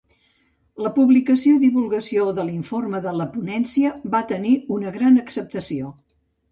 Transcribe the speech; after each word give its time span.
La 0.85 0.91
publicació 0.95 1.53
i 1.57 1.61
divulgació 1.65 2.25
de 2.39 2.47
l'Informe 2.49 3.05
de 3.07 3.15
la 3.21 3.31
Ponència 3.37 3.95
va 4.17 4.27
tenir 4.35 4.59
una 4.79 4.97
gran 5.01 5.27
acceptació. 5.29 5.97